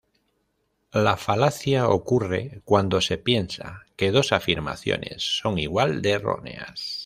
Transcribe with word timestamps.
La 0.91 1.15
falacia 1.15 1.87
ocurre 1.87 2.63
cuando 2.65 3.01
se 3.01 3.19
piensa 3.19 3.83
que 3.95 4.09
dos 4.09 4.31
afirmaciones 4.31 5.21
son 5.37 5.59
igual 5.59 6.01
de 6.01 6.13
erróneas. 6.13 6.99